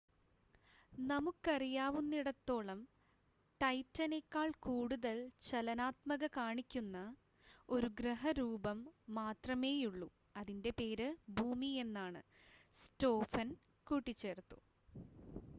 നമുക്കറിയാവുന്നിടത്തോളം 0.93 2.79
ടൈറ്റനേക്കാൾ 3.61 4.49
കൂടുതൽ 4.59 5.17
ചലനാത്മകത 5.43 6.29
കാണിക്കുന്ന 6.37 6.97
ഒരു 7.69 7.89
ഗ്രഹ 7.99 8.31
രൂപം 8.39 8.79
മാത്രമേയുള്ളു 9.13 10.09
അതിൻ്റെ 10.35 10.73
പേര് 10.79 11.09
ഭൂമി 11.37 11.71
എന്നാണ് 11.83 12.23
സ്‌റ്റോഫൻ 12.83 13.49
കൂട്ടിച്ചേർത്തു 13.87 14.59